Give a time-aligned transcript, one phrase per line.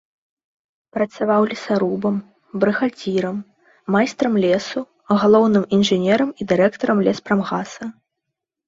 [0.95, 2.15] Працаваў лесарубам,
[2.63, 3.37] брыгадзірам,
[3.97, 4.79] майстрам лесу,
[5.27, 7.83] галоўным інжынерам і дырэктарам леспрамгаса.